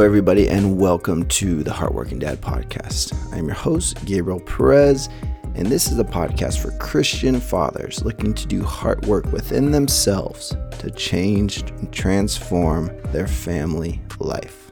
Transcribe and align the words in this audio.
Hello, 0.00 0.08
everybody, 0.08 0.48
and 0.48 0.78
welcome 0.78 1.26
to 1.26 1.62
the 1.62 1.70
Heartworking 1.70 2.20
Dad 2.20 2.40
podcast. 2.40 3.12
I'm 3.34 3.44
your 3.44 3.54
host, 3.54 4.02
Gabriel 4.06 4.40
Perez, 4.40 5.10
and 5.54 5.66
this 5.66 5.92
is 5.92 5.98
a 5.98 6.04
podcast 6.04 6.58
for 6.60 6.70
Christian 6.78 7.38
fathers 7.38 8.02
looking 8.02 8.32
to 8.32 8.46
do 8.46 8.64
heart 8.64 9.04
work 9.04 9.30
within 9.30 9.70
themselves 9.70 10.56
to 10.78 10.90
change 10.92 11.60
and 11.72 11.92
transform 11.92 12.90
their 13.12 13.26
family 13.26 14.00
life. 14.18 14.70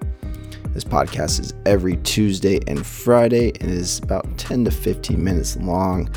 This 0.73 0.83
podcast 0.83 1.41
is 1.41 1.53
every 1.67 1.99
Tuesday 1.99 2.61
and 2.67 2.87
Friday 2.87 3.53
and 3.61 3.71
is 3.71 3.99
about 3.99 4.39
10 4.39 4.65
to 4.65 4.71
15 4.71 5.23
minutes 5.23 5.59
long, 5.59 6.09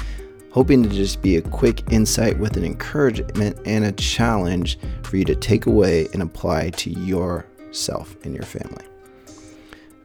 hoping 0.51 0.83
to 0.83 0.89
just 0.89 1.21
be 1.21 1.35
a 1.35 1.41
quick 1.41 1.83
insight 1.91 2.39
with 2.39 2.55
an 2.55 2.63
encouragement 2.63 3.59
and 3.65 3.83
a 3.83 3.91
challenge 3.91 4.79
for 5.03 5.17
you 5.17 5.25
to 5.25 5.35
take 5.35 5.65
away 5.65 6.07
and 6.13 6.21
apply 6.21 6.69
to 6.69 6.89
yourself 6.89 8.15
and 8.23 8.33
your 8.33 8.45
family. 8.45 8.85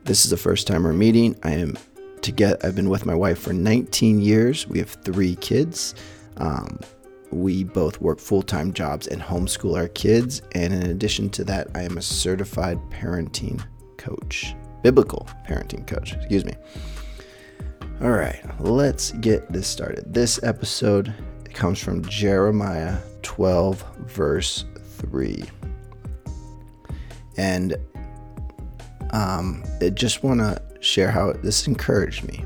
This 0.07 0.25
is 0.25 0.31
the 0.31 0.37
first 0.37 0.69
time 0.69 0.85
we're 0.85 0.93
meeting. 0.93 1.35
I 1.43 1.51
am 1.51 1.77
to 2.23 2.31
get 2.31 2.65
I've 2.65 2.77
been 2.77 2.89
with 2.89 3.05
my 3.07 3.15
wife 3.15 3.41
for 3.41 3.53
19 3.53 4.21
years. 4.21 4.69
We 4.69 4.79
have 4.79 4.91
three 4.91 5.35
kids. 5.35 5.97
Um, 6.37 6.79
we 7.33 7.65
both 7.65 8.01
work 8.01 8.21
full-time 8.21 8.73
jobs 8.73 9.09
and 9.09 9.21
homeschool 9.21 9.77
our 9.77 9.89
kids. 9.89 10.43
And 10.53 10.73
in 10.73 10.91
addition 10.91 11.29
to 11.31 11.45
that, 11.47 11.67
I 11.75 11.83
am 11.83 11.99
a 11.99 12.03
certified 12.03 12.79
parenting 12.89 13.61
coach, 13.97 14.55
biblical 14.85 15.29
parenting 15.45 15.85
coach. 15.89 16.13
Excuse 16.13 16.45
me. 16.45 16.55
All 18.01 18.13
right, 18.13 18.41
let's 18.61 19.11
get 19.11 19.53
this 19.53 19.67
started. 19.67 20.15
This 20.15 20.41
episode 20.45 21.13
comes 21.53 21.81
from 21.81 22.05
Jeremiah 22.05 22.97
12, 23.23 23.85
verse 24.07 24.67
3. 25.01 25.43
And 27.37 27.77
um, 29.17 29.65
I 29.81 29.89
just 29.89 30.23
want 30.23 30.41
to 30.41 30.61
share 30.81 31.11
how 31.11 31.33
this 31.33 31.67
encouraged 31.67 32.25
me. 32.25 32.45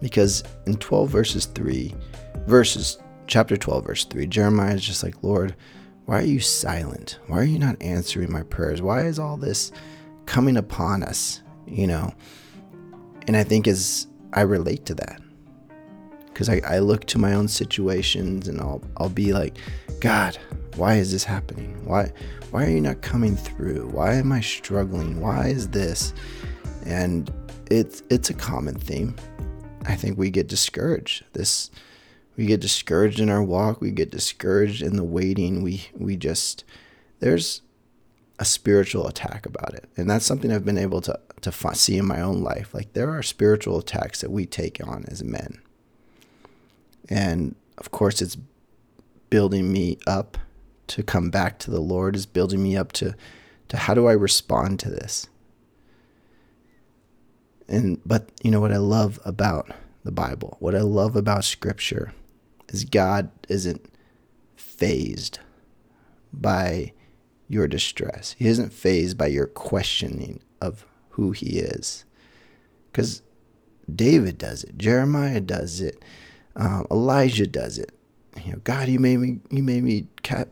Because 0.00 0.44
in 0.66 0.76
12 0.76 1.10
verses 1.10 1.46
3, 1.46 1.92
verses, 2.46 2.98
chapter 3.26 3.56
12, 3.56 3.84
verse 3.84 4.04
3, 4.04 4.26
Jeremiah 4.26 4.74
is 4.74 4.84
just 4.84 5.02
like, 5.02 5.20
Lord, 5.22 5.56
why 6.04 6.20
are 6.20 6.26
you 6.26 6.38
silent? 6.38 7.18
Why 7.26 7.38
are 7.38 7.44
you 7.44 7.58
not 7.58 7.82
answering 7.82 8.30
my 8.30 8.44
prayers? 8.44 8.82
Why 8.82 9.06
is 9.06 9.18
all 9.18 9.36
this 9.36 9.72
coming 10.26 10.56
upon 10.56 11.02
us? 11.02 11.42
You 11.66 11.88
know? 11.88 12.14
And 13.26 13.36
I 13.36 13.42
think 13.42 13.66
as 13.66 14.06
I 14.32 14.42
relate 14.42 14.86
to 14.86 14.94
that. 14.94 15.20
Because 16.34 16.50
I, 16.50 16.60
I 16.66 16.80
look 16.80 17.06
to 17.06 17.18
my 17.18 17.32
own 17.32 17.48
situations 17.48 18.48
and 18.48 18.60
I'll 18.60 18.82
I'll 18.98 19.08
be 19.08 19.32
like, 19.32 19.56
God, 20.00 20.36
why 20.76 20.96
is 20.96 21.12
this 21.12 21.24
happening? 21.24 21.82
Why 21.86 22.12
why 22.50 22.66
are 22.66 22.70
you 22.70 22.80
not 22.80 23.00
coming 23.00 23.36
through? 23.36 23.88
Why 23.88 24.14
am 24.14 24.32
I 24.32 24.40
struggling? 24.40 25.20
Why 25.20 25.46
is 25.46 25.68
this? 25.68 26.12
And 26.84 27.32
it's 27.70 28.02
it's 28.10 28.30
a 28.30 28.34
common 28.34 28.74
theme. 28.74 29.16
I 29.86 29.94
think 29.94 30.18
we 30.18 30.30
get 30.30 30.48
discouraged. 30.48 31.24
This 31.32 31.70
we 32.36 32.46
get 32.46 32.60
discouraged 32.60 33.20
in 33.20 33.30
our 33.30 33.42
walk, 33.42 33.80
we 33.80 33.92
get 33.92 34.10
discouraged 34.10 34.82
in 34.82 34.96
the 34.96 35.04
waiting. 35.04 35.62
We 35.62 35.86
we 35.94 36.16
just 36.16 36.64
there's 37.20 37.62
a 38.38 38.44
spiritual 38.44 39.06
attack 39.06 39.46
about 39.46 39.74
it. 39.74 39.88
And 39.96 40.10
that's 40.10 40.26
something 40.26 40.50
I've 40.50 40.64
been 40.64 40.78
able 40.78 41.00
to 41.02 41.18
to 41.42 41.74
see 41.74 41.96
in 41.96 42.06
my 42.06 42.20
own 42.20 42.42
life. 42.42 42.74
Like 42.74 42.92
there 42.92 43.10
are 43.10 43.22
spiritual 43.22 43.78
attacks 43.78 44.20
that 44.20 44.30
we 44.30 44.46
take 44.46 44.84
on 44.86 45.04
as 45.08 45.22
men. 45.22 45.60
And 47.08 47.54
of 47.78 47.90
course 47.90 48.22
it's 48.22 48.36
building 49.30 49.72
me 49.72 49.98
up 50.06 50.38
to 50.86 51.02
come 51.02 51.30
back 51.30 51.58
to 51.58 51.70
the 51.70 51.80
Lord 51.80 52.14
is 52.14 52.26
building 52.26 52.62
me 52.62 52.76
up 52.76 52.92
to 52.92 53.14
to 53.68 53.76
how 53.76 53.94
do 53.94 54.06
I 54.06 54.12
respond 54.12 54.78
to 54.80 54.90
this? 54.90 55.26
And 57.68 58.00
but 58.04 58.28
you 58.42 58.50
know 58.50 58.60
what 58.60 58.72
I 58.72 58.76
love 58.76 59.18
about 59.24 59.70
the 60.04 60.12
Bible, 60.12 60.56
what 60.60 60.74
I 60.74 60.82
love 60.82 61.16
about 61.16 61.44
scripture 61.44 62.12
is 62.68 62.84
God 62.84 63.30
isn't 63.48 63.86
fazed 64.54 65.38
by 66.32 66.92
your 67.48 67.66
distress. 67.66 68.34
He 68.38 68.46
isn't 68.46 68.72
fazed 68.72 69.16
by 69.16 69.28
your 69.28 69.46
questioning 69.46 70.40
of 70.60 70.86
who 71.10 71.32
he 71.32 71.58
is. 71.58 72.04
Cuz 72.92 73.22
David 73.92 74.38
does 74.38 74.64
it, 74.64 74.76
Jeremiah 74.78 75.40
does 75.40 75.80
it, 75.80 76.02
um, 76.56 76.86
Elijah 76.90 77.46
does 77.46 77.78
it 77.78 77.92
you 78.42 78.52
know, 78.52 78.60
God, 78.64 78.88
you 78.88 78.98
made 78.98 79.18
me, 79.18 79.38
you 79.50 79.62
made 79.62 79.84
me 79.84 80.06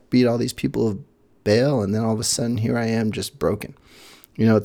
beat 0.09 0.25
all 0.25 0.37
these 0.37 0.53
people 0.53 0.87
of 0.87 0.99
Baal, 1.43 1.81
and 1.81 1.93
then 1.93 2.03
all 2.03 2.13
of 2.13 2.19
a 2.19 2.23
sudden 2.23 2.57
here 2.57 2.77
I 2.77 2.85
am, 2.85 3.11
just 3.11 3.39
broken. 3.39 3.75
You 4.35 4.45
know, 4.45 4.61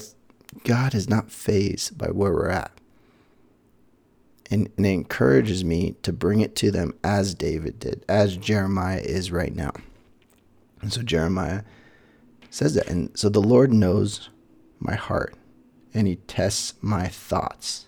God 0.65 0.95
is 0.95 1.09
not 1.09 1.31
fazed 1.31 1.99
by 1.99 2.09
where 2.09 2.33
we're 2.33 2.49
at, 2.49 2.71
and, 4.51 4.71
and 4.77 4.87
it 4.87 4.91
encourages 4.91 5.65
me 5.65 5.97
to 6.03 6.13
bring 6.13 6.41
it 6.41 6.55
to 6.57 6.71
them 6.71 6.95
as 7.03 7.35
David 7.35 7.81
did, 7.81 8.05
as 8.09 8.37
Jeremiah 8.37 9.01
is 9.01 9.33
right 9.33 9.55
now. 9.55 9.73
And 10.81 10.93
so 10.93 11.03
Jeremiah 11.03 11.63
says 12.51 12.75
that, 12.75 12.89
and 12.89 13.11
so 13.19 13.29
the 13.29 13.43
Lord 13.43 13.73
knows 13.73 14.31
my 14.79 14.95
heart, 14.95 15.35
and 15.93 16.07
He 16.07 16.17
tests 16.17 16.75
my 16.81 17.09
thoughts. 17.09 17.88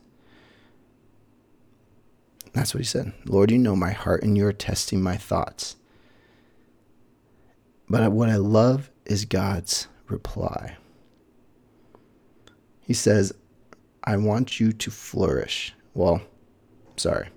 That's 2.53 2.75
what 2.75 2.81
he 2.81 2.87
said. 2.87 3.13
Lord, 3.25 3.51
you 3.51 3.59
know 3.59 3.77
my 3.77 3.93
heart 3.93 4.23
and 4.23 4.37
you're 4.37 4.53
testing 4.53 5.03
my 5.03 5.17
thoughts. 5.17 5.77
But 7.89 8.11
what 8.13 8.29
I 8.29 8.37
love 8.37 8.91
is 9.05 9.25
God's 9.25 9.89
reply. 10.09 10.77
He 12.81 12.95
says, 12.95 13.33
I 14.05 14.17
want 14.17 14.59
you 14.59 14.73
to 14.73 14.91
flourish. 14.91 15.75
Well, 15.95 16.23
sorry. 16.97 17.29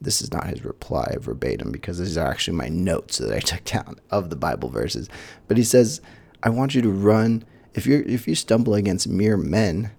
This 0.00 0.20
is 0.20 0.32
not 0.32 0.48
his 0.48 0.64
reply 0.64 1.16
verbatim 1.18 1.72
because 1.72 1.98
these 1.98 2.18
are 2.18 2.28
actually 2.28 2.56
my 2.56 2.68
notes 2.68 3.18
that 3.18 3.32
I 3.32 3.40
took 3.40 3.64
down 3.64 3.96
of 4.10 4.30
the 4.30 4.36
Bible 4.36 4.68
verses. 4.68 5.08
But 5.48 5.56
he 5.56 5.64
says, 5.64 6.00
I 6.42 6.50
want 6.50 6.74
you 6.74 6.82
to 6.82 6.90
run. 6.90 7.44
If 7.72 7.86
you 7.86 8.04
if 8.06 8.28
you 8.28 8.34
stumble 8.34 8.74
against 8.74 9.08
mere 9.08 9.36
men, 9.36 9.92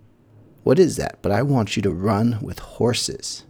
what 0.63 0.79
is 0.79 0.95
that? 0.97 1.19
But 1.22 1.31
I 1.31 1.41
want 1.41 1.75
you 1.75 1.81
to 1.81 1.91
run 1.91 2.39
with 2.41 2.59
horses. 2.59 3.45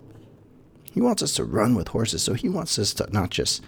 He 0.95 1.01
wants 1.01 1.21
us 1.21 1.33
to 1.33 1.43
run 1.43 1.75
with 1.75 1.89
horses. 1.89 2.23
So 2.23 2.35
he 2.35 2.47
wants 2.47 2.79
us 2.79 2.93
to 2.93 3.07
not 3.11 3.29
just 3.29 3.61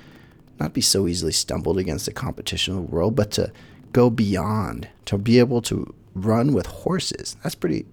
not 0.62 0.74
be 0.74 0.80
so 0.80 1.10
easily 1.10 1.34
stumbled 1.34 1.78
against 1.78 2.06
the 2.06 2.14
competition 2.14 2.74
of 2.74 2.86
the 2.86 2.96
world, 2.96 3.18
but 3.18 3.32
to 3.32 3.52
go 3.92 4.10
beyond, 4.10 4.88
to 5.06 5.18
be 5.18 5.38
able 5.38 5.62
to 5.64 5.94
run 6.16 6.54
with 6.54 6.66
horses. 6.68 7.36
That's 7.44 7.54
pretty 7.54 7.86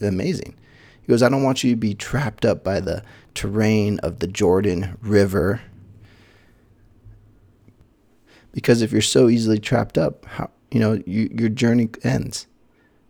amazing. 0.00 0.56
He 1.02 1.06
goes, 1.06 1.22
I 1.22 1.28
don't 1.28 1.44
want 1.44 1.62
you 1.62 1.70
to 1.70 1.76
be 1.76 1.94
trapped 1.94 2.44
up 2.44 2.64
by 2.64 2.80
the 2.80 3.04
terrain 3.32 4.00
of 4.00 4.18
the 4.18 4.26
Jordan 4.26 4.98
River. 5.00 5.62
Because 8.50 8.82
if 8.82 8.90
you're 8.90 9.02
so 9.02 9.28
easily 9.28 9.60
trapped 9.60 9.98
up, 9.98 10.24
how 10.24 10.50
you 10.72 10.80
know 10.80 11.00
you, 11.06 11.30
your 11.32 11.48
journey 11.48 11.90
ends. 12.02 12.48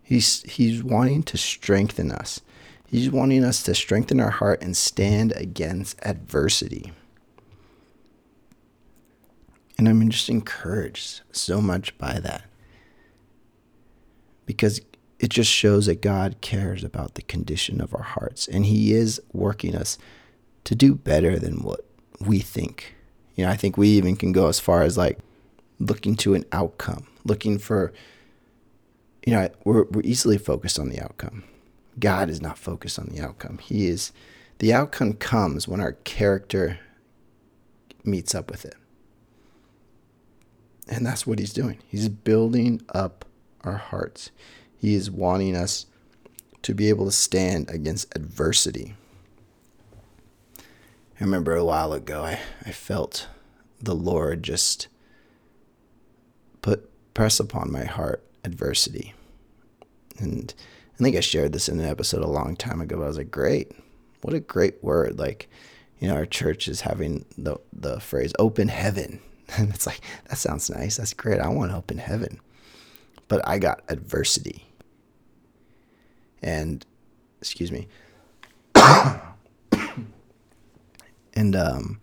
He's 0.03 0.43
he's 0.43 0.83
wanting 0.83 1.23
to 1.23 1.39
strengthen 1.39 2.11
us. 2.11 2.39
He's 2.91 3.09
wanting 3.09 3.45
us 3.45 3.63
to 3.63 3.73
strengthen 3.73 4.19
our 4.19 4.31
heart 4.31 4.61
and 4.61 4.75
stand 4.75 5.31
against 5.37 5.97
adversity. 6.05 6.91
And 9.77 9.87
I'm 9.87 10.09
just 10.09 10.27
encouraged 10.27 11.21
so 11.31 11.61
much 11.61 11.97
by 11.97 12.19
that. 12.19 12.43
Because 14.45 14.81
it 15.19 15.29
just 15.29 15.49
shows 15.49 15.85
that 15.85 16.01
God 16.01 16.41
cares 16.41 16.83
about 16.83 17.15
the 17.15 17.21
condition 17.21 17.79
of 17.79 17.95
our 17.95 18.03
hearts. 18.03 18.45
And 18.45 18.65
He 18.65 18.91
is 18.91 19.21
working 19.31 19.73
us 19.73 19.97
to 20.65 20.75
do 20.75 20.93
better 20.93 21.39
than 21.39 21.63
what 21.63 21.85
we 22.19 22.39
think. 22.39 22.93
You 23.35 23.45
know, 23.45 23.51
I 23.51 23.55
think 23.55 23.77
we 23.77 23.87
even 23.87 24.17
can 24.17 24.33
go 24.33 24.49
as 24.49 24.59
far 24.59 24.83
as 24.83 24.97
like 24.97 25.17
looking 25.79 26.17
to 26.17 26.33
an 26.33 26.43
outcome, 26.51 27.07
looking 27.23 27.57
for, 27.57 27.93
you 29.25 29.31
know, 29.31 29.47
we're, 29.63 29.85
we're 29.85 30.03
easily 30.03 30.37
focused 30.37 30.77
on 30.77 30.89
the 30.89 30.99
outcome. 30.99 31.45
God 31.99 32.29
is 32.29 32.41
not 32.41 32.57
focused 32.57 32.99
on 32.99 33.07
the 33.07 33.21
outcome. 33.21 33.57
He 33.57 33.87
is 33.87 34.11
the 34.59 34.73
outcome 34.73 35.13
comes 35.13 35.67
when 35.67 35.81
our 35.81 35.93
character 35.93 36.79
meets 38.03 38.35
up 38.35 38.49
with 38.49 38.65
it. 38.65 38.75
And 40.87 41.05
that's 41.05 41.25
what 41.25 41.39
he's 41.39 41.53
doing. 41.53 41.79
He's 41.87 42.09
building 42.09 42.81
up 42.93 43.25
our 43.61 43.77
hearts. 43.77 44.31
He 44.77 44.93
is 44.93 45.09
wanting 45.09 45.55
us 45.55 45.85
to 46.63 46.73
be 46.73 46.89
able 46.89 47.05
to 47.05 47.11
stand 47.11 47.69
against 47.69 48.15
adversity. 48.15 48.95
I 50.59 51.23
remember 51.23 51.55
a 51.55 51.65
while 51.65 51.93
ago, 51.93 52.23
I, 52.23 52.39
I 52.65 52.71
felt 52.71 53.27
the 53.79 53.95
Lord 53.95 54.43
just 54.43 54.87
put 56.61 56.89
press 57.13 57.39
upon 57.39 57.71
my 57.71 57.85
heart 57.85 58.23
adversity. 58.43 59.13
And 60.19 60.53
I 61.01 61.03
think 61.03 61.17
I 61.17 61.21
shared 61.21 61.51
this 61.51 61.67
in 61.67 61.79
an 61.79 61.87
episode 61.87 62.21
a 62.21 62.27
long 62.27 62.55
time 62.55 62.79
ago. 62.79 63.01
I 63.01 63.07
was 63.07 63.17
like, 63.17 63.31
great. 63.31 63.71
What 64.21 64.35
a 64.35 64.39
great 64.39 64.83
word. 64.83 65.17
Like, 65.17 65.49
you 65.97 66.07
know, 66.07 66.13
our 66.13 66.27
church 66.27 66.67
is 66.67 66.81
having 66.81 67.25
the, 67.39 67.57
the 67.73 67.99
phrase 67.99 68.33
open 68.37 68.67
heaven. 68.67 69.19
And 69.57 69.73
it's 69.73 69.85
like, 69.85 69.99
that 70.29 70.37
sounds 70.37 70.69
nice. 70.69 70.95
That's 70.95 71.13
great. 71.13 71.41
I 71.41 71.49
want 71.49 71.73
open 71.73 71.97
heaven. 71.97 72.39
But 73.27 73.45
I 73.45 73.59
got 73.59 73.81
adversity. 73.89 74.65
And, 76.41 76.85
excuse 77.39 77.69
me. 77.69 77.89
and 81.33 81.53
um, 81.53 81.99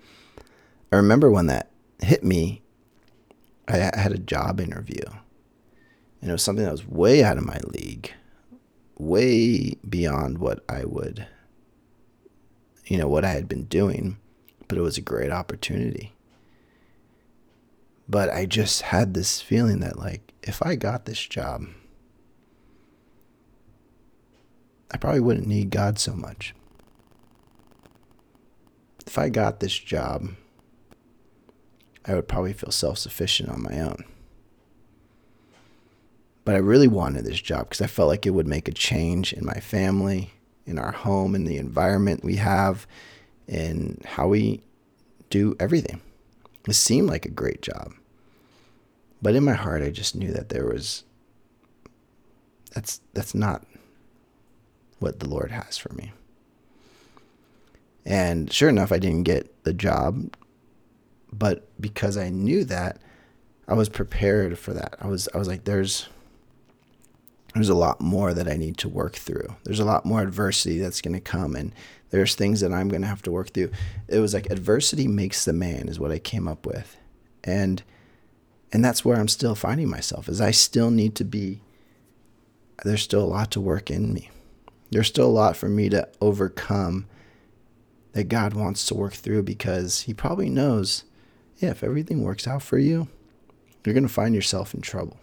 I 0.93 0.97
remember 0.97 1.31
when 1.31 1.47
that 1.47 1.71
hit 2.03 2.23
me, 2.23 2.61
I 3.67 3.77
had 3.77 4.13
a 4.13 4.19
job 4.19 4.61
interview. 4.61 5.05
And 6.21 6.29
it 6.29 6.33
was 6.33 6.43
something 6.43 6.67
that 6.67 6.73
was 6.73 6.87
way 6.87 7.25
out 7.25 7.39
of 7.39 7.47
my 7.47 7.61
league, 7.69 8.13
way 8.99 9.75
beyond 9.89 10.39
what 10.39 10.65
I 10.69 10.85
would, 10.85 11.27
you 12.87 12.99
know, 12.99 13.09
what 13.09 13.25
I 13.25 13.31
had 13.31 13.49
been 13.49 13.65
doing. 13.65 14.19
But 14.67 14.77
it 14.77 14.83
was 14.83 14.99
a 14.99 15.03
great 15.03 15.31
opportunity. 15.31 16.13
But 18.09 18.29
I 18.31 18.45
just 18.45 18.83
had 18.83 19.15
this 19.15 19.41
feeling 19.41 19.81
that, 19.81 19.99
like, 19.99 20.33
if 20.43 20.63
I 20.63 20.75
got 20.77 21.05
this 21.05 21.21
job, 21.21 21.67
I 24.91 24.97
probably 24.97 25.21
wouldn't 25.21 25.47
need 25.47 25.71
God 25.71 25.99
so 25.99 26.15
much. 26.15 26.55
If 29.07 29.19
I 29.19 29.29
got 29.29 29.61
this 29.61 29.79
job, 29.79 30.31
I 32.05 32.15
would 32.15 32.29
probably 32.29 32.53
feel 32.55 32.71
self 32.71 32.99
sufficient 32.99 33.51
on 33.51 33.63
my 33.63 33.81
own. 33.81 34.05
But 36.49 36.55
I 36.55 36.61
really 36.61 36.89
wanted 36.89 37.27
this 37.27 37.43
job 37.43 37.69
because 37.69 37.83
I 37.83 37.87
felt 37.87 38.09
like 38.09 38.25
it 38.25 38.31
would 38.31 38.47
make 38.47 38.69
a 38.69 38.73
change 38.73 39.35
in 39.35 39.45
my 39.45 39.61
family, 39.61 40.33
in 40.65 40.79
our 40.79 40.93
home, 40.93 41.35
in 41.35 41.45
the 41.45 41.59
environment 41.59 42.25
we 42.25 42.37
have, 42.37 42.87
in 43.47 44.01
how 44.07 44.29
we 44.29 44.63
do 45.29 45.55
everything. 45.61 46.01
It 46.67 46.73
seemed 46.73 47.11
like 47.11 47.27
a 47.27 47.31
great 47.31 47.61
job. 47.61 47.93
But 49.21 49.35
in 49.35 49.45
my 49.45 49.53
heart 49.53 49.83
I 49.83 49.91
just 49.91 50.17
knew 50.17 50.33
that 50.33 50.49
there 50.49 50.65
was 50.65 51.05
that's 52.73 53.03
that's 53.13 53.35
not 53.35 53.67
what 55.01 55.21
the 55.21 55.29
Lord 55.29 55.51
has 55.51 55.77
for 55.77 55.93
me. 55.93 56.15
And 58.07 58.51
sure 58.51 58.71
enough 58.71 58.91
I 58.91 58.99
didn't 58.99 59.25
get 59.25 59.65
the 59.65 59.75
job, 59.75 60.35
but 61.31 61.69
because 61.79 62.17
I 62.17 62.31
knew 62.31 62.65
that, 62.65 63.03
I 63.69 63.75
was 63.75 63.91
prepared 63.91 64.59
for 64.59 64.73
that. 64.73 64.97
I 64.99 65.09
was 65.09 65.29
I 65.35 65.37
was 65.37 65.47
like 65.47 65.65
there's 65.65 66.09
there's 67.55 67.69
a 67.69 67.75
lot 67.75 68.01
more 68.01 68.35
that 68.35 68.49
I 68.49 68.57
need 68.57 68.77
to 68.79 68.89
work 68.89 69.17
through. 69.17 69.57
There's 69.65 69.81
a 69.81 69.85
lot 69.85 70.05
more 70.05 70.23
adversity 70.23 70.79
that's 70.79 71.01
going 71.01 71.15
to 71.15 71.21
come 71.21 71.57
and 71.57 71.73
there's 72.11 72.35
things 72.35 72.61
that 72.61 72.73
I'm 72.73 72.89
going 72.89 73.03
to 73.03 73.09
have 73.09 73.23
to 73.23 73.31
work 73.31 73.51
through. 73.51 73.71
It 74.07 74.19
was 74.19 74.35
like 74.35 74.51
adversity 74.51 75.07
makes 75.07 75.45
the 75.45 75.53
man 75.53 75.89
is 75.89 76.01
what 76.01 76.11
I 76.11 76.19
came 76.19 76.49
up 76.49 76.67
with. 76.67 76.97
And 77.45 77.83
and 78.71 78.85
that's 78.85 79.03
where 79.03 79.17
I'm 79.17 79.29
still 79.29 79.55
finding 79.55 79.89
myself 79.89 80.29
is 80.29 80.41
I 80.41 80.51
still 80.51 80.91
need 80.91 81.15
to 81.17 81.25
be 81.25 81.61
there's 82.85 83.03
still 83.03 83.25
a 83.25 83.27
lot 83.27 83.51
to 83.53 83.61
work 83.61 83.91
in 83.91 84.13
me. 84.13 84.31
There's 84.91 85.09
still 85.09 85.27
a 85.27 85.29
lot 85.29 85.57
for 85.57 85.69
me 85.69 85.89
to 85.89 86.09
overcome 86.21 87.07
that 88.13 88.25
God 88.25 88.55
wants 88.55 88.87
to 88.87 88.95
work 88.95 89.15
through 89.15 89.43
because 89.43 90.03
he 90.03 90.15
probably 90.15 90.51
knows 90.51 91.05
yeah, 91.59 91.71
if 91.71 91.83
everything 91.83 92.23
works 92.23 92.47
out 92.47 92.63
for 92.63 92.79
you, 92.79 93.09
you're 93.85 93.95
going 93.95 94.07
to 94.07 94.13
find 94.13 94.35
yourself 94.35 94.75
in 94.75 94.81
trouble. 94.81 95.19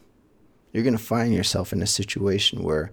You're 0.75 0.83
going 0.83 0.98
to 0.98 1.01
find 1.01 1.33
yourself 1.33 1.72
in 1.72 1.81
a 1.81 1.88
situation 1.88 2.62
where 2.62 2.92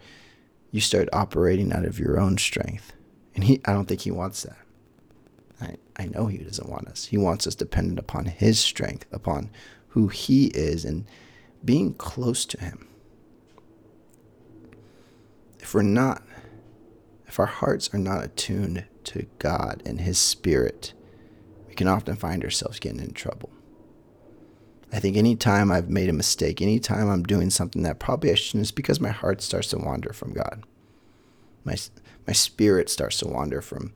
you 0.70 0.80
start 0.80 1.08
operating 1.12 1.72
out 1.72 1.84
of 1.84 1.98
your 1.98 2.20
own 2.20 2.38
strength. 2.38 2.92
And 3.34 3.42
he 3.42 3.60
I 3.64 3.72
don't 3.72 3.86
think 3.86 4.02
he 4.02 4.12
wants 4.12 4.44
that. 4.44 4.56
I, 5.60 5.74
I 5.96 6.06
know 6.06 6.28
he 6.28 6.38
doesn't 6.38 6.68
want 6.68 6.86
us. 6.86 7.06
He 7.06 7.16
wants 7.16 7.44
us 7.44 7.56
dependent 7.56 7.98
upon 7.98 8.26
his 8.26 8.60
strength, 8.60 9.06
upon 9.10 9.50
who 9.88 10.06
he 10.06 10.46
is 10.54 10.84
and 10.84 11.06
being 11.64 11.94
close 11.94 12.46
to 12.46 12.60
him. 12.60 12.86
If 15.58 15.74
we're 15.74 15.82
not 15.82 16.22
if 17.26 17.40
our 17.40 17.46
hearts 17.46 17.92
are 17.92 17.98
not 17.98 18.22
attuned 18.22 18.84
to 19.06 19.26
God 19.40 19.82
and 19.84 20.00
his 20.00 20.18
spirit, 20.18 20.92
we 21.66 21.74
can 21.74 21.88
often 21.88 22.14
find 22.14 22.44
ourselves 22.44 22.78
getting 22.78 23.00
in 23.00 23.12
trouble. 23.12 23.50
I 24.92 25.00
think 25.00 25.16
anytime 25.16 25.72
I've 25.72 25.88
made 25.88 26.10
a 26.10 26.14
mistake, 26.14 26.60
anytime 26.60 27.08
I'm 27.08 27.22
doing 27.22 27.48
something 27.48 27.82
that 27.82 27.98
probably 27.98 28.30
I 28.30 28.34
shouldn't, 28.34 28.62
it's 28.62 28.70
because 28.70 29.00
my 29.00 29.08
heart 29.10 29.40
starts 29.40 29.68
to 29.68 29.78
wander 29.78 30.12
from 30.12 30.34
God. 30.34 30.64
My, 31.64 31.76
my 32.26 32.34
spirit 32.34 32.90
starts 32.90 33.18
to 33.18 33.28
wander 33.28 33.62
from 33.62 33.92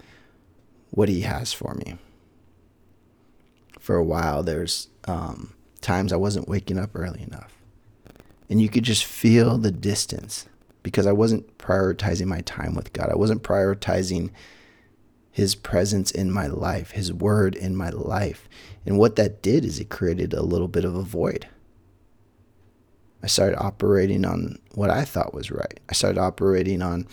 what 0.91 1.11
He 1.11 1.21
has 1.21 1.53
for 1.53 1.75
me. 1.75 1.99
For 3.79 3.97
a 3.97 4.05
while, 4.05 4.43
there's 4.43 4.89
um, 5.07 5.53
times 5.83 6.13
I 6.13 6.17
wasn't 6.17 6.49
waking 6.49 6.79
up 6.79 6.91
early 6.95 7.23
enough. 7.23 7.53
And 8.49 8.63
you 8.63 8.69
could 8.69 8.85
just 8.85 9.05
feel 9.05 9.59
the 9.59 9.71
distance 9.71 10.47
because 10.83 11.07
I 11.07 11.13
wasn't 11.13 11.59
prioritizing 11.59 12.27
my 12.27 12.41
time 12.43 12.75
with 12.75 12.93
God. 12.93 13.11
I 13.11 13.17
wasn't 13.17 13.43
prioritizing 13.43 14.31
his 15.37 15.55
presence 15.55 16.11
in 16.11 16.31
my 16.31 16.47
life, 16.47 16.93
his 16.93 17.13
word 17.13 17.55
in 17.55 17.77
my 17.77 17.91
life. 17.91 18.49
And 18.87 18.97
what 18.97 19.17
that 19.17 19.43
did 19.43 19.67
is 19.67 19.79
it 19.79 19.91
created 19.91 20.33
a 20.33 20.41
little 20.41 20.67
bit 20.67 20.83
of 20.83 20.95
a 20.95 21.03
void. 21.03 21.47
I 23.23 23.27
started 23.27 23.59
operating 23.63 24.25
on 24.25 24.59
what 24.73 24.89
I 24.89 25.05
thought 25.05 25.35
was 25.35 25.51
right. 25.51 25.79
I 25.91 25.93
started 25.93 26.19
operating 26.19 26.81
on 26.81 27.07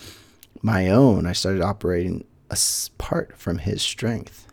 my 0.62 0.88
own. 0.88 1.26
I 1.26 1.34
started 1.34 1.60
operating 1.60 2.24
apart 2.48 3.36
from 3.36 3.58
his 3.58 3.82
strength. 3.82 4.46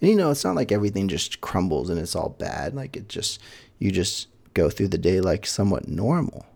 And 0.00 0.08
you 0.08 0.16
know, 0.16 0.30
it's 0.30 0.42
not 0.42 0.56
like 0.56 0.72
everything 0.72 1.08
just 1.08 1.42
crumbles 1.42 1.90
and 1.90 2.00
it's 2.00 2.16
all 2.16 2.30
bad. 2.30 2.74
Like 2.74 2.96
it 2.96 3.10
just, 3.10 3.38
you 3.78 3.90
just 3.90 4.28
go 4.54 4.70
through 4.70 4.88
the 4.88 4.96
day 4.96 5.20
like 5.20 5.44
somewhat 5.44 5.88
normal. 5.88 6.46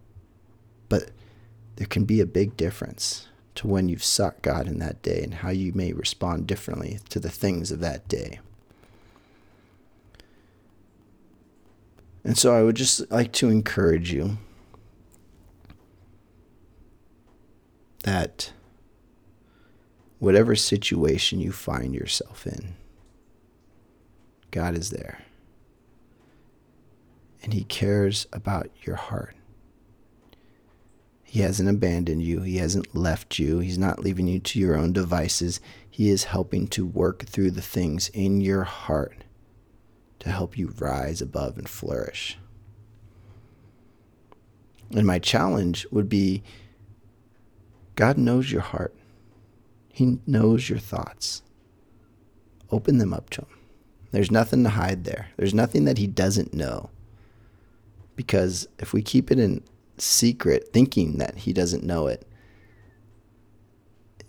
But 0.89 1.11
there 1.77 1.87
can 1.87 2.07
be 2.07 2.23
a 2.23 2.27
big 2.27 2.57
difference 2.57 3.29
to 3.55 3.67
when 3.67 3.89
you've 3.89 4.05
sought 4.05 4.43
God 4.43 4.67
in 4.67 4.79
that 4.81 5.03
day 5.03 5.23
and 5.23 5.35
how 5.35 5.51
you 5.51 5.73
may 5.73 5.93
respond 5.93 6.47
differently 6.47 6.99
to 7.09 7.21
the 7.21 7.31
things 7.31 7.71
of 7.71 7.81
that 7.81 8.09
day. 8.09 8.41
And 12.25 12.39
so 12.39 12.55
I 12.55 12.63
would 12.63 12.77
just 12.77 13.11
like 13.11 13.33
to 13.33 13.51
encourage 13.51 14.13
you 14.13 14.39
that 18.05 18.53
whatever 20.19 20.57
situation 20.57 21.39
you 21.39 21.53
find 21.53 21.95
yourself 21.95 22.47
in, 22.47 22.75
God 24.51 24.77
is 24.77 24.91
there. 24.91 25.23
And 27.43 27.53
He 27.53 27.65
cares 27.65 28.27
about 28.33 28.71
your 28.83 28.97
heart. 28.97 29.37
He 31.35 31.41
hasn't 31.41 31.69
abandoned 31.69 32.23
you. 32.23 32.43
He 32.43 32.59
hasn't 32.59 32.95
left 32.95 33.41
you. 33.41 33.59
He's 33.59 33.77
not 33.77 33.99
leaving 33.99 34.29
you 34.29 34.39
to 34.39 34.61
your 34.61 34.77
own 34.77 34.93
devices. 34.93 35.59
He 35.91 36.09
is 36.09 36.23
helping 36.31 36.69
to 36.69 36.87
work 36.87 37.25
through 37.25 37.51
the 37.51 37.61
things 37.61 38.09
in 38.11 38.41
your 38.41 38.63
heart 38.63 39.25
to 40.21 40.31
help 40.31 40.57
you 40.57 40.73
rise 40.79 41.21
above 41.21 41.59
and 41.59 41.69
flourish. 41.69 42.39
And 44.93 45.09
my 45.09 45.19
challenge 45.19 45.89
would 45.91 46.09
be 46.09 46.45
God 47.97 48.17
knows 48.17 48.53
your 48.53 48.61
heart, 48.61 48.95
He 49.89 50.21
knows 50.29 50.69
your 50.69 50.79
thoughts. 50.79 51.43
Open 52.71 52.99
them 52.99 53.13
up 53.13 53.29
to 53.31 53.41
Him. 53.41 53.59
There's 54.13 54.31
nothing 54.31 54.63
to 54.63 54.71
hide 54.71 55.03
there, 55.03 55.31
there's 55.37 55.53
nothing 55.53 55.85
that 55.87 55.99
He 55.99 56.07
doesn't 56.07 56.55
know. 56.55 56.91
Because 58.15 58.69
if 58.79 58.93
we 58.93 59.03
keep 59.03 59.33
it 59.33 59.41
in 59.41 59.65
secret, 59.99 60.71
thinking 60.73 61.19
that 61.19 61.39
he 61.39 61.53
doesn't 61.53 61.85
know 61.85 62.07
it, 62.07 62.27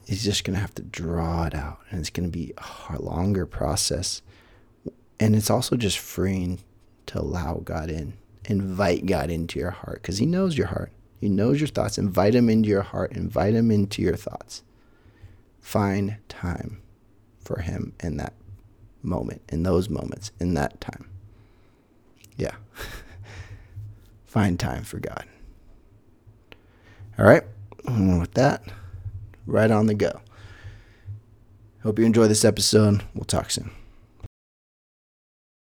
he's 0.07 0.23
just 0.23 0.43
going 0.43 0.55
to 0.55 0.61
have 0.61 0.75
to 0.75 0.81
draw 0.81 1.45
it 1.45 1.55
out. 1.55 1.79
And 1.89 1.99
it's 1.99 2.09
going 2.09 2.29
to 2.29 2.37
be 2.37 2.53
a 2.89 3.01
longer 3.01 3.45
process. 3.45 4.21
And 5.19 5.35
it's 5.35 5.49
also 5.49 5.75
just 5.75 5.97
freeing 5.97 6.59
to 7.07 7.19
allow 7.19 7.61
God 7.63 7.89
in, 7.89 8.13
invite 8.45 9.05
God 9.05 9.29
into 9.29 9.59
your 9.59 9.71
heart 9.71 10.01
because 10.01 10.17
he 10.17 10.25
knows 10.25 10.57
your 10.57 10.67
heart. 10.67 10.91
He 11.19 11.29
knows 11.29 11.59
your 11.59 11.67
thoughts. 11.67 11.97
Invite 11.97 12.35
him 12.35 12.49
into 12.49 12.69
your 12.69 12.81
heart, 12.81 13.13
invite 13.13 13.53
him 13.53 13.71
into 13.71 14.01
your 14.01 14.15
thoughts. 14.15 14.63
Find 15.59 16.17
time 16.29 16.81
for 17.39 17.61
him 17.61 17.93
in 18.03 18.17
that 18.17 18.33
moment, 19.01 19.41
in 19.49 19.63
those 19.63 19.89
moments, 19.89 20.31
in 20.39 20.53
that 20.55 20.79
time. 20.81 21.09
Yeah. 22.37 22.55
Find 24.25 24.59
time 24.59 24.83
for 24.83 24.99
God. 24.99 25.25
All 27.17 27.25
right. 27.25 27.43
And 27.87 28.19
with 28.19 28.33
that, 28.33 28.63
right 29.45 29.71
on 29.71 29.87
the 29.87 29.93
go. 29.93 30.21
Hope 31.83 31.99
you 31.99 32.05
enjoy 32.05 32.27
this 32.27 32.43
episode. 32.43 33.03
We'll 33.13 33.25
talk 33.25 33.51
soon. 33.51 33.71